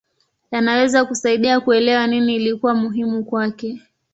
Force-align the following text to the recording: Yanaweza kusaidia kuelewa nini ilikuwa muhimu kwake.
Yanaweza 0.51 1.05
kusaidia 1.05 1.59
kuelewa 1.59 2.07
nini 2.07 2.35
ilikuwa 2.35 2.73
muhimu 2.75 3.23
kwake. 3.23 3.79